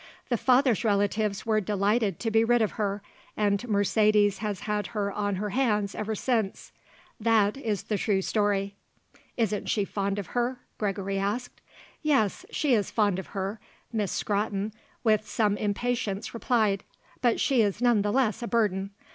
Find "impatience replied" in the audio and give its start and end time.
15.55-16.83